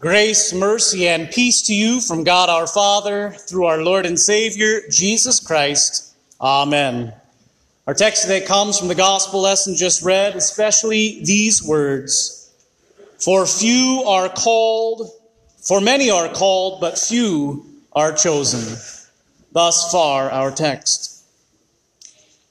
[0.00, 4.82] Grace, mercy, and peace to you from God our Father through our Lord and Savior,
[4.88, 6.14] Jesus Christ.
[6.40, 7.12] Amen.
[7.84, 12.54] Our text today comes from the gospel lesson just read, especially these words
[13.18, 15.10] For few are called,
[15.66, 18.78] for many are called, but few are chosen.
[19.50, 21.24] Thus far, our text.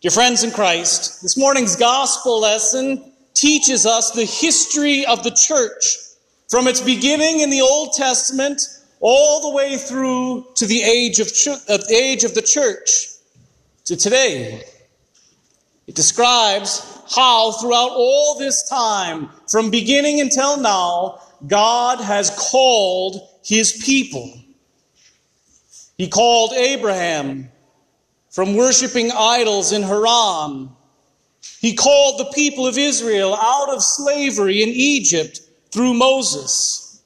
[0.00, 6.07] Dear friends in Christ, this morning's gospel lesson teaches us the history of the church
[6.48, 8.62] from its beginning in the Old Testament
[9.00, 13.08] all the way through to the age of, ch- uh, age of the church
[13.84, 14.64] to today.
[15.86, 16.84] It describes
[17.14, 24.32] how throughout all this time, from beginning until now, God has called his people.
[25.96, 27.50] He called Abraham
[28.30, 30.70] from worshiping idols in Haran.
[31.60, 37.02] He called the people of Israel out of slavery in Egypt through Moses.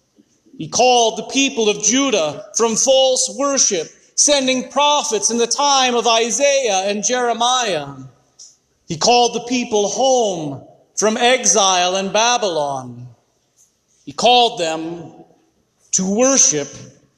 [0.58, 6.06] He called the people of Judah from false worship, sending prophets in the time of
[6.06, 7.94] Isaiah and Jeremiah.
[8.86, 13.08] He called the people home from exile in Babylon.
[14.04, 15.24] He called them
[15.92, 16.69] to worship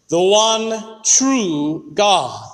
[0.08, 2.53] the one true God.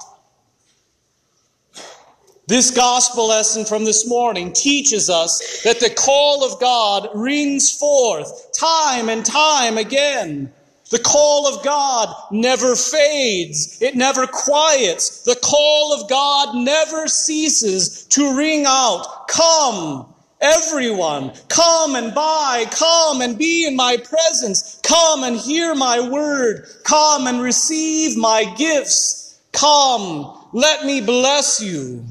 [2.51, 8.53] This gospel lesson from this morning teaches us that the call of God rings forth
[8.59, 10.53] time and time again.
[10.91, 13.81] The call of God never fades.
[13.81, 15.23] It never quiets.
[15.23, 23.23] The call of God never ceases to ring out, come, everyone, come and buy, come
[23.23, 29.41] and be in my presence, come and hear my word, come and receive my gifts,
[29.53, 32.05] come, let me bless you.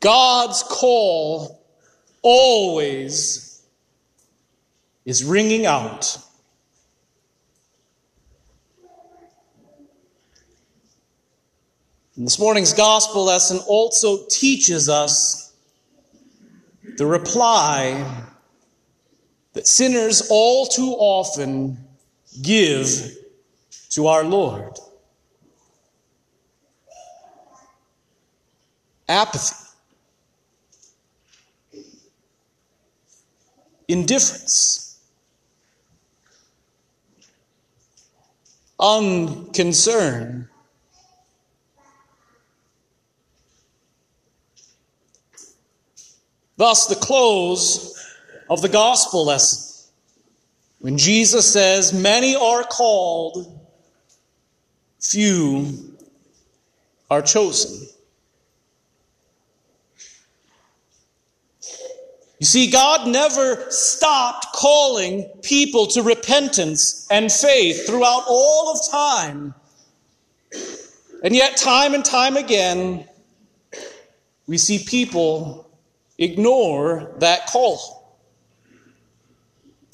[0.00, 1.62] God's call
[2.22, 3.62] always
[5.04, 6.18] is ringing out.
[12.16, 15.54] And this morning's gospel lesson also teaches us
[16.96, 18.26] the reply
[19.54, 21.78] that sinners all too often
[22.42, 23.16] give
[23.90, 24.78] to our Lord
[29.08, 29.69] apathy.
[33.92, 34.98] Indifference,
[38.78, 40.48] unconcern.
[46.56, 47.96] Thus, the close
[48.50, 49.90] of the gospel lesson,
[50.80, 53.60] when Jesus says, Many are called,
[54.98, 55.96] few
[57.10, 57.88] are chosen.
[62.40, 69.54] You see, God never stopped calling people to repentance and faith throughout all of time.
[71.22, 73.06] And yet, time and time again,
[74.46, 75.70] we see people
[76.16, 78.18] ignore that call.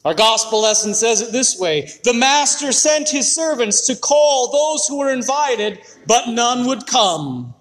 [0.04, 4.86] Our gospel lesson says it this way The master sent his servants to call those
[4.86, 7.55] who were invited, but none would come.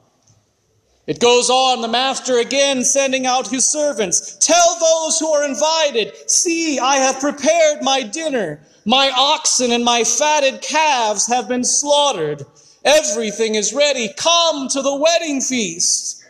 [1.07, 4.37] It goes on, the master again sending out his servants.
[4.39, 8.61] Tell those who are invited, see, I have prepared my dinner.
[8.85, 12.43] My oxen and my fatted calves have been slaughtered.
[12.83, 14.09] Everything is ready.
[14.17, 16.23] Come to the wedding feast.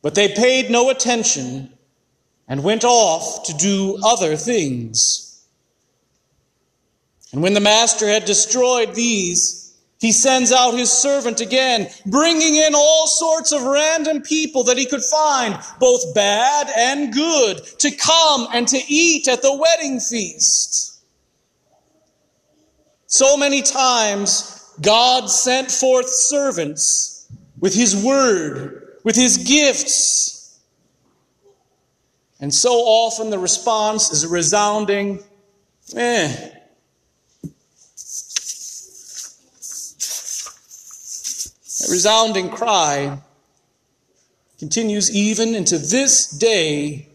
[0.00, 1.72] But they paid no attention
[2.48, 5.44] and went off to do other things.
[7.32, 9.61] And when the master had destroyed these,
[10.02, 14.84] he sends out his servant again, bringing in all sorts of random people that he
[14.84, 21.04] could find, both bad and good, to come and to eat at the wedding feast.
[23.06, 27.28] So many times, God sent forth servants
[27.60, 30.58] with his word, with his gifts.
[32.40, 35.22] And so often the response is a resounding,
[35.94, 36.50] eh.
[41.82, 43.18] That resounding cry
[44.60, 47.08] continues even into this day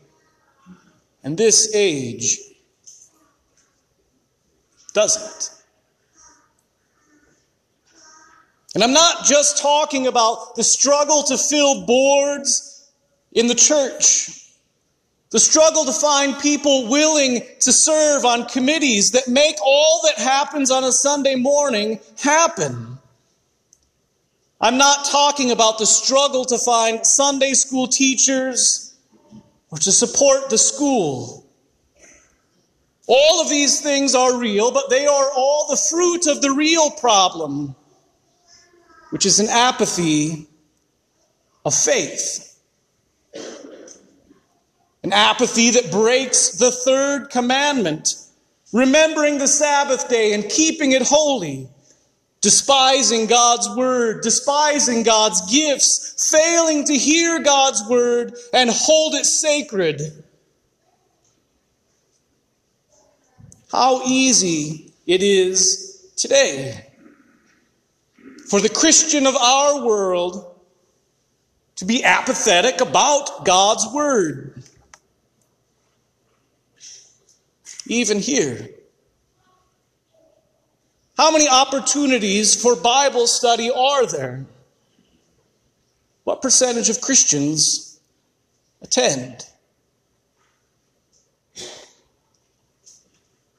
[1.24, 2.38] and this age,
[4.94, 5.50] doesn't it?
[8.76, 12.92] And I'm not just talking about the struggle to fill boards
[13.32, 14.50] in the church,
[15.30, 20.72] the struggle to find people willing to serve on committees that make all that happens
[20.72, 22.97] on a Sunday morning happen.
[24.60, 28.96] I'm not talking about the struggle to find Sunday school teachers
[29.70, 31.46] or to support the school.
[33.08, 36.90] All of these things are real, but they are all the fruit of the real
[36.92, 37.76] problem,
[39.12, 40.48] which is an apathy
[41.64, 42.60] of faith.
[45.04, 48.16] An apathy that breaks the third commandment,
[48.74, 51.70] remembering the Sabbath day and keeping it holy,
[52.42, 60.02] despising God's word, despising God's gifts, failing to hear God's word and hold it sacred.
[63.72, 66.86] How easy it is today
[68.50, 70.56] for the Christian of our world
[71.76, 74.64] to be apathetic about God's word.
[77.90, 78.70] even here.
[81.18, 84.46] How many opportunities for Bible study are there?
[86.26, 88.00] What percentage of Christians
[88.84, 89.48] attend?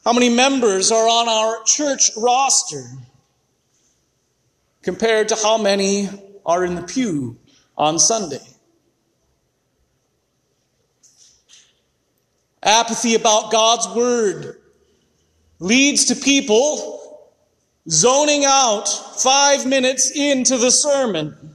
[0.05, 2.85] How many members are on our church roster
[4.83, 6.09] compared to how many
[6.47, 7.37] are in the pew
[7.77, 8.47] on Sunday?
[12.63, 14.61] Apathy about God's word
[15.59, 16.98] leads to people
[17.91, 18.87] zoning out
[19.21, 21.55] five minutes into the sermon,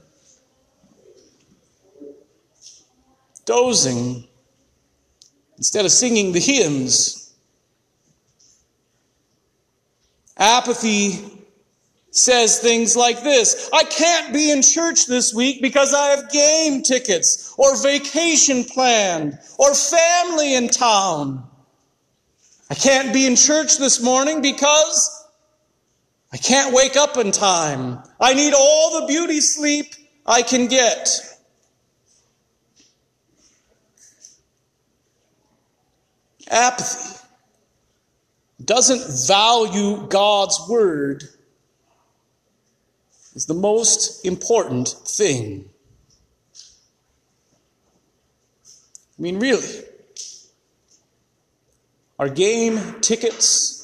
[3.44, 4.26] dozing
[5.56, 7.32] instead of singing the hymns.
[10.36, 11.24] Apathy
[12.10, 16.82] says things like this I can't be in church this week because I have game
[16.82, 21.44] tickets or vacation planned or family in town.
[22.70, 25.23] I can't be in church this morning because
[26.34, 28.02] I can't wake up in time.
[28.20, 29.94] I need all the beauty sleep
[30.26, 31.08] I can get.
[36.50, 37.24] Apathy
[38.64, 41.22] doesn't value God's word
[43.36, 45.70] is the most important thing.
[49.16, 49.84] I mean, really.
[52.18, 53.83] Are game tickets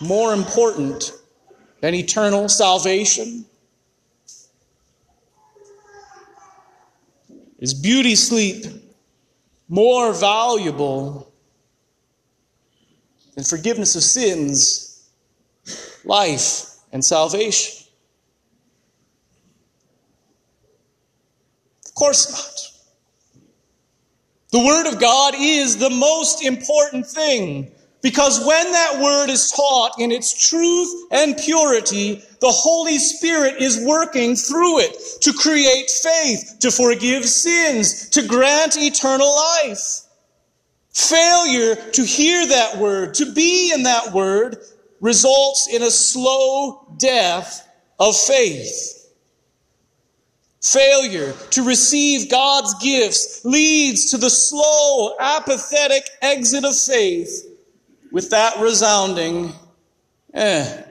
[0.00, 1.12] more important
[1.80, 3.44] than eternal salvation?
[7.58, 8.64] Is beauty sleep
[9.68, 11.30] more valuable
[13.34, 15.10] than forgiveness of sins,
[16.04, 17.86] life, and salvation?
[21.86, 22.70] Of course not.
[24.52, 27.70] The Word of God is the most important thing
[28.02, 33.84] because when that Word is taught in its truth and purity, the Holy Spirit is
[33.84, 40.00] working through it to create faith, to forgive sins, to grant eternal life.
[40.92, 44.56] Failure to hear that Word, to be in that Word,
[45.00, 47.68] results in a slow death
[47.98, 48.96] of faith.
[50.62, 57.49] Failure to receive God's gifts leads to the slow, apathetic exit of faith
[58.12, 59.52] with that resounding,
[60.34, 60.82] eh.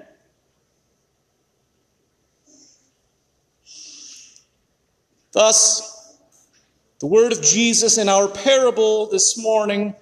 [5.32, 6.18] Thus,
[7.00, 9.96] the word of Jesus in our parable this morning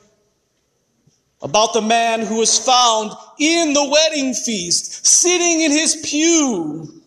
[1.41, 7.03] about the man who was found in the wedding feast, sitting in his pew,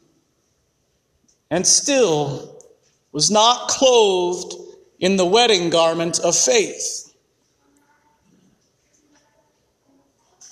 [1.51, 2.63] and still
[3.11, 4.55] was not clothed
[5.01, 7.10] in the wedding garment of faith.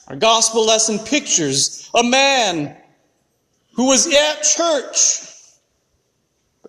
[0.09, 2.75] Our gospel lesson pictures a man
[3.75, 5.21] who was at church,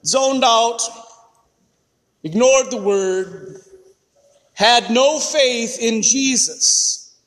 [0.06, 0.82] zoned out,
[2.22, 3.62] ignored the word,
[4.54, 7.18] had no faith in Jesus.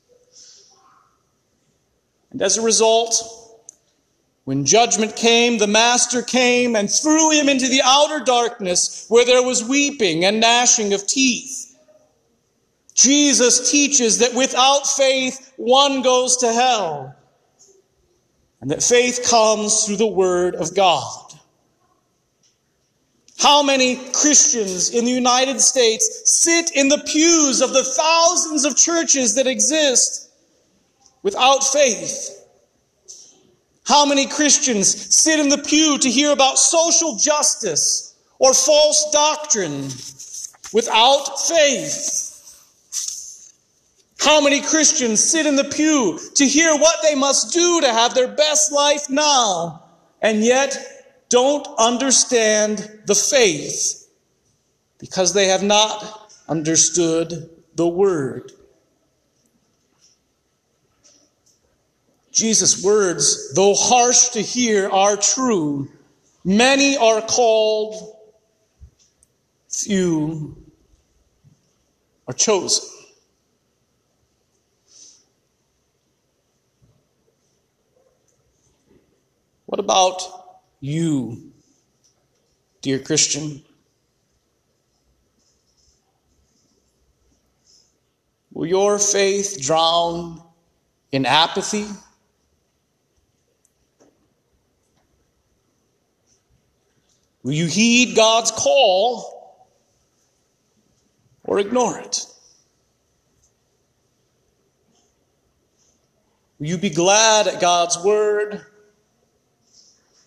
[2.31, 3.15] And as a result,
[4.43, 9.41] when judgment came, the master came and threw him into the outer darkness where there
[9.41, 11.72] was weeping and gnashing of teeth.
[12.93, 17.15] Jesus teaches that without faith, one goes to hell,
[18.61, 21.33] and that faith comes through the Word of God.
[23.39, 28.77] How many Christians in the United States sit in the pews of the thousands of
[28.77, 30.31] churches that exist
[31.23, 32.39] without faith?
[33.85, 39.89] How many Christians sit in the pew to hear about social justice or false doctrine
[40.71, 42.32] without faith?
[44.23, 48.15] How many Christians sit in the pew to hear what they must do to have
[48.15, 49.83] their best life now
[50.21, 50.77] and yet
[51.27, 54.07] don't understand the faith
[54.97, 58.53] because they have not understood the Word?
[62.31, 65.91] Jesus' words, though harsh to hear, are true.
[66.45, 68.15] Many are called,
[69.69, 70.55] few
[72.25, 72.92] are chosen.
[79.73, 80.21] What about
[80.81, 81.51] you,
[82.83, 83.63] dear Christian?
[88.51, 90.43] Will your faith drown
[91.11, 91.87] in apathy?
[97.41, 99.67] Will you heed God's call
[101.45, 102.27] or ignore it?
[106.59, 108.67] Will you be glad at God's word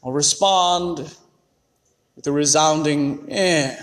[0.06, 0.98] or respond
[2.14, 3.76] with a resounding eh?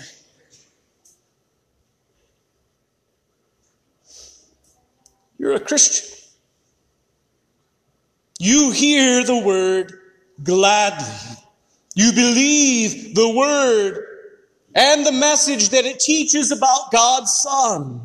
[5.36, 6.18] You're a Christian.
[8.38, 9.92] You hear the word
[10.42, 11.36] gladly.
[11.94, 14.02] You believe the word
[14.74, 18.00] and the message that it teaches about God's Son.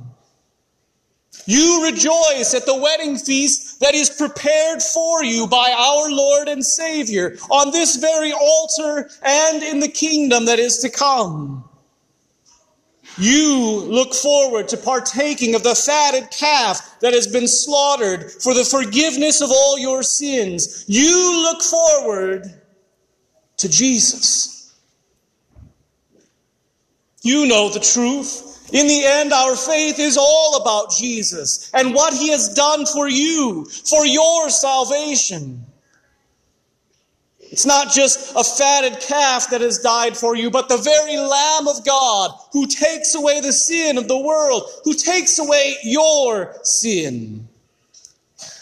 [1.49, 6.63] You rejoice at the wedding feast that is prepared for you by our Lord and
[6.63, 11.67] Savior on this very altar and in the kingdom that is to come.
[13.17, 18.63] You look forward to partaking of the fatted calf that has been slaughtered for the
[18.63, 20.85] forgiveness of all your sins.
[20.87, 22.45] You look forward
[23.57, 24.75] to Jesus.
[27.23, 28.48] You know the truth.
[28.71, 33.07] In the end, our faith is all about Jesus and what he has done for
[33.07, 35.65] you, for your salvation.
[37.51, 41.67] It's not just a fatted calf that has died for you, but the very Lamb
[41.67, 47.47] of God who takes away the sin of the world, who takes away your sin.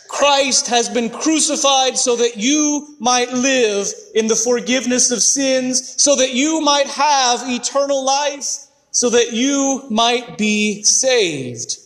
[0.07, 6.15] Christ has been crucified so that you might live in the forgiveness of sins, so
[6.15, 11.77] that you might have eternal life, so that you might be saved.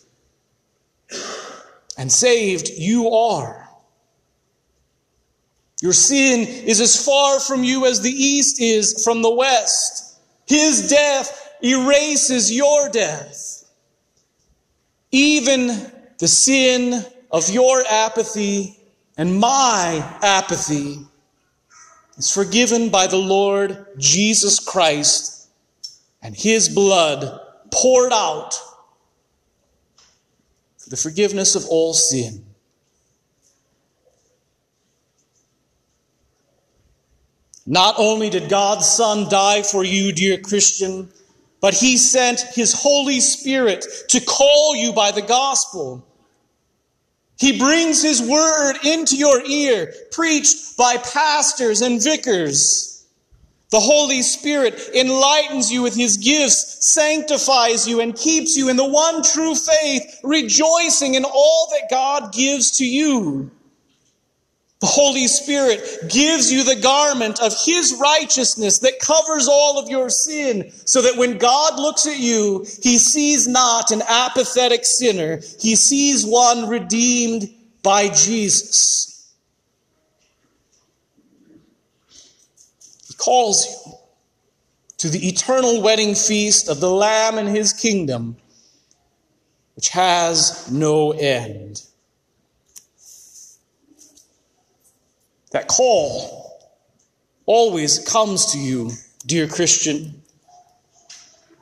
[1.97, 3.69] And saved you are.
[5.81, 10.19] Your sin is as far from you as the east is from the west.
[10.45, 13.65] His death erases your death.
[15.11, 18.77] Even the sin of your apathy
[19.17, 20.99] and my apathy
[22.17, 25.40] is forgiven by the Lord Jesus Christ
[26.21, 27.39] and his blood
[27.71, 28.53] poured out
[30.77, 32.45] for the forgiveness of all sin.
[37.65, 41.09] Not only did God's Son die for you, dear Christian,
[41.61, 46.05] but He sent His Holy Spirit to call you by the gospel.
[47.37, 52.90] He brings His word into your ear, preached by pastors and vicars.
[53.71, 58.87] The Holy Spirit enlightens you with His gifts, sanctifies you, and keeps you in the
[58.87, 63.49] one true faith, rejoicing in all that God gives to you.
[64.81, 70.09] The Holy Spirit gives you the garment of His righteousness that covers all of your
[70.09, 75.39] sin, so that when God looks at you, He sees not an apathetic sinner.
[75.59, 77.49] He sees one redeemed
[77.83, 79.10] by Jesus.
[83.21, 83.93] Calls you
[84.97, 88.35] to the eternal wedding feast of the Lamb and His kingdom,
[89.75, 91.83] which has no end.
[95.51, 96.59] That call
[97.45, 98.91] always comes to you,
[99.25, 100.21] dear Christian.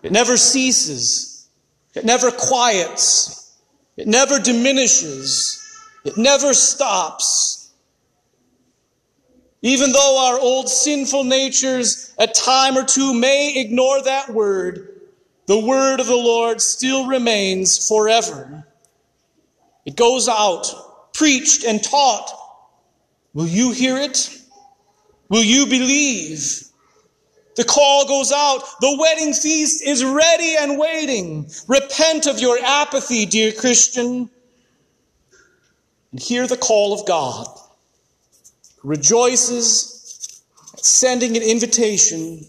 [0.03, 1.47] It never ceases.
[1.95, 3.57] It never quiets.
[3.97, 5.61] It never diminishes.
[6.05, 7.58] It never stops.
[9.61, 15.01] Even though our old sinful natures a time or two may ignore that word,
[15.47, 18.65] the word of the Lord still remains forever.
[19.85, 22.31] It goes out, preached and taught
[23.33, 24.37] Will you hear it?
[25.29, 26.63] Will you believe?
[27.55, 28.63] The call goes out.
[28.81, 31.49] The wedding feast is ready and waiting.
[31.67, 34.29] Repent of your apathy, dear Christian,
[36.11, 37.47] and hear the call of God.
[38.83, 40.43] Rejoices
[40.77, 42.45] sending an invitation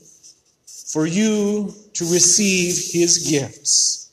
[0.92, 4.10] for you to receive his gifts.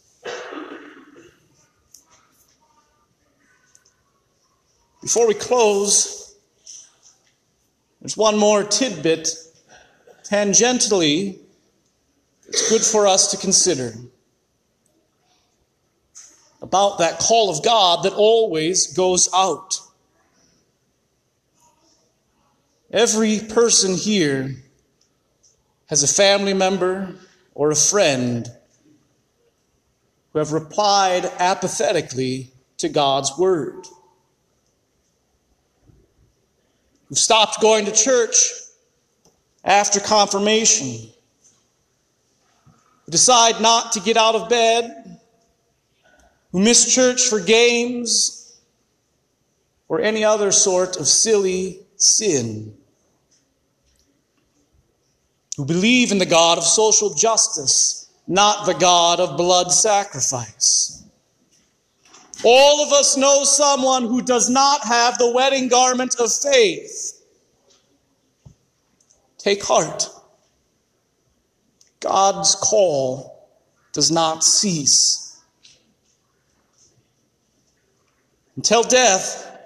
[5.01, 6.35] Before we close,
[8.01, 9.29] there's one more tidbit
[10.23, 11.39] tangentially
[12.47, 13.93] it's good for us to consider
[16.61, 19.79] about that call of God that always goes out.
[22.91, 24.55] Every person here
[25.87, 27.15] has a family member
[27.53, 28.47] or a friend
[30.31, 33.85] who have replied apathetically to God's word.
[37.09, 38.51] Who stopped going to church
[39.65, 41.09] after confirmation.
[43.05, 45.19] Who decide not to get out of bed.
[46.51, 48.59] Who miss church for games
[49.89, 52.76] or any other sort of silly sin.
[55.57, 61.03] Who believe in the God of social justice, not the God of blood sacrifice.
[62.43, 67.23] All of us know someone who does not have the wedding garment of faith.
[69.39, 70.09] Take heart.
[71.99, 73.49] God's call
[73.93, 75.41] does not cease.
[78.55, 79.57] Until death,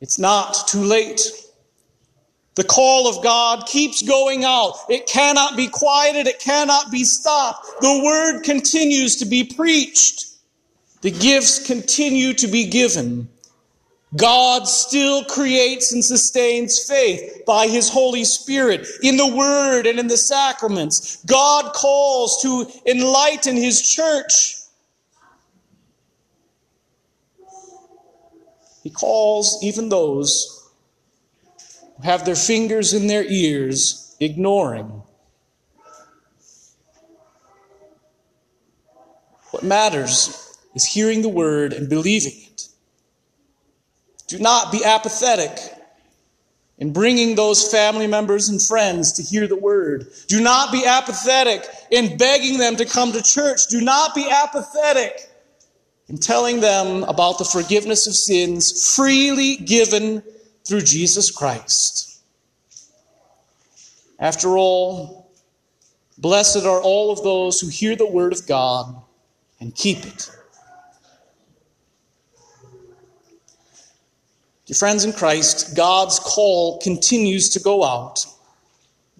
[0.00, 1.20] it's not too late.
[2.60, 4.74] The call of God keeps going out.
[4.90, 6.26] It cannot be quieted.
[6.26, 7.66] It cannot be stopped.
[7.80, 10.26] The word continues to be preached.
[11.00, 13.30] The gifts continue to be given.
[14.14, 20.08] God still creates and sustains faith by His Holy Spirit in the Word and in
[20.08, 21.24] the sacraments.
[21.24, 24.56] God calls to enlighten His church.
[28.82, 30.59] He calls even those
[32.02, 35.02] have their fingers in their ears, ignoring.
[39.50, 42.68] What matters is hearing the word and believing it.
[44.28, 45.58] Do not be apathetic
[46.78, 50.06] in bringing those family members and friends to hear the word.
[50.28, 53.66] Do not be apathetic in begging them to come to church.
[53.68, 55.28] Do not be apathetic
[56.08, 60.22] in telling them about the forgiveness of sins freely given
[60.64, 62.20] through Jesus Christ.
[64.18, 65.30] After all,
[66.18, 69.02] blessed are all of those who hear the word of God
[69.60, 70.30] and keep it.
[74.66, 78.24] Dear friends in Christ, God's call continues to go out.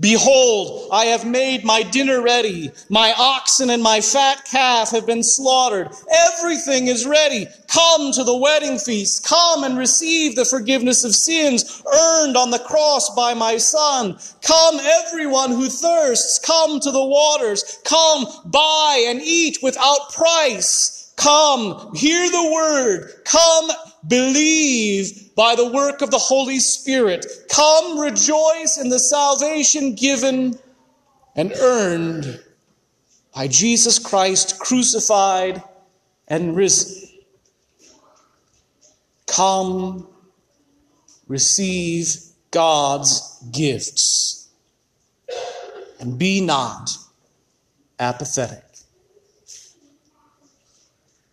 [0.00, 2.72] Behold, I have made my dinner ready.
[2.88, 5.90] My oxen and my fat calf have been slaughtered.
[6.10, 7.46] Everything is ready.
[7.68, 9.26] Come to the wedding feast.
[9.26, 14.18] Come and receive the forgiveness of sins earned on the cross by my son.
[14.42, 16.38] Come, everyone who thirsts.
[16.38, 17.78] Come to the waters.
[17.84, 20.99] Come, buy and eat without price.
[21.20, 23.10] Come, hear the word.
[23.26, 23.70] Come,
[24.08, 27.26] believe by the work of the Holy Spirit.
[27.50, 30.58] Come rejoice in the salvation given
[31.36, 32.40] and earned
[33.34, 35.62] by Jesus Christ crucified
[36.26, 37.10] and risen.
[39.26, 40.08] Come
[41.28, 42.16] receive
[42.50, 44.48] God's gifts
[46.00, 46.90] and be not
[47.98, 48.69] apathetic.